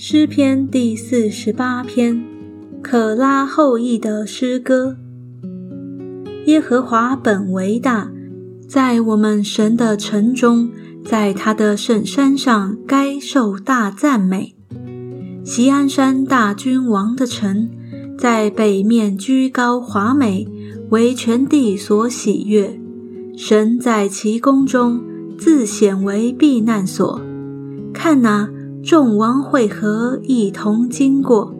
[0.00, 2.24] 诗篇第四十八篇，
[2.80, 4.96] 可拉后裔的诗歌。
[6.46, 8.08] 耶和华本为大，
[8.68, 10.70] 在我们神的城中，
[11.04, 14.54] 在他的圣山上，该受大赞美。
[15.42, 17.68] 锡安山大君王的城，
[18.16, 20.46] 在北面居高华美，
[20.90, 22.78] 为全地所喜悦。
[23.36, 25.02] 神在其宫中
[25.36, 27.20] 自显为避难所。
[27.92, 28.48] 看哪，
[28.82, 31.54] 众王会合，一同经过。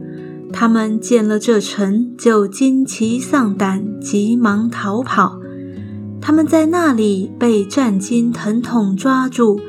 [0.53, 5.39] 他们见了这城，就惊奇丧胆，急忙逃跑。
[6.21, 9.61] 他们在那里被战金疼痛抓住，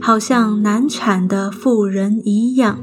[0.00, 2.78] 好像难产的妇人一样。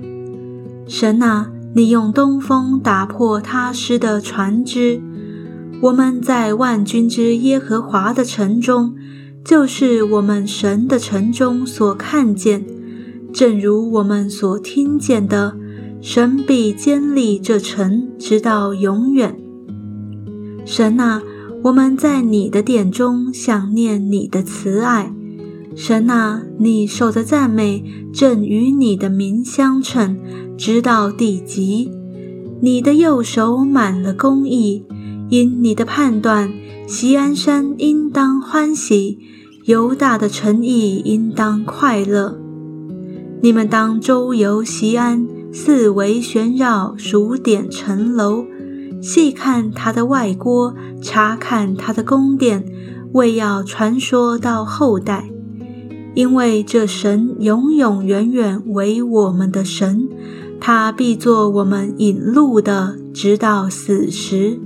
[0.87, 5.01] 神啊，你用东风打破他施的船只。
[5.81, 8.95] 我们在万军之耶和华的城中，
[9.43, 12.65] 就是我们神的城中所看见，
[13.31, 15.55] 正如我们所听见的，
[16.01, 19.37] 神必坚立这城，直到永远。
[20.65, 21.21] 神啊，
[21.63, 25.13] 我们在你的殿中想念你的慈爱。
[25.75, 30.17] 神啊，你受的赞美正与你的名相称，
[30.57, 31.91] 直到地极。
[32.61, 34.83] 你的右手满了公义，
[35.29, 36.51] 因你的判断，
[36.87, 39.19] 锡安山应当欢喜，
[39.65, 42.37] 犹大的诚意应当快乐。
[43.41, 48.43] 你们当周游西安，四围旋绕，数点城楼，
[49.01, 52.65] 细看他的外郭，查看他的宫殿，
[53.13, 55.29] 为要传说到后代。
[56.15, 60.09] 因为这神永永远远为我们的神，
[60.59, 64.59] 他必做我们引路的，直到死时。